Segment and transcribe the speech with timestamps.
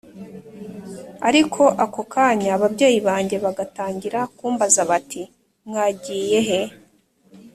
[1.27, 5.21] ariko ako kanya ababyeyi banjye bagatangira kumbaza bati
[5.67, 6.59] mwagiyehe